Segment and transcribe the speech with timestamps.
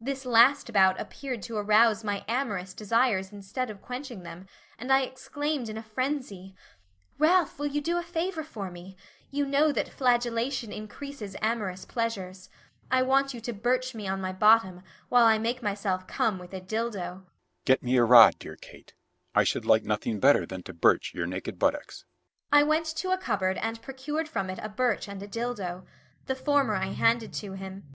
[0.00, 4.48] This last bout appeared to arouse my amorous desires instead of quenching them,
[4.80, 6.56] and I exclaimed in a frenzy:
[7.18, 8.96] "Ralph will you do a favor for me
[9.30, 12.50] you know that flagellation increases amorous pleasures.
[12.90, 16.52] I want you to birch me on my bottom, while I make myself come with
[16.52, 17.26] a dildo."
[17.64, 18.94] "Get me a rod, dear Kate,
[19.36, 22.04] I should like nothing better than to birch your naked buttocks."
[22.50, 25.86] I went to a cupboard and procured from it a birch and a dildo
[26.26, 27.94] the former I handed to him.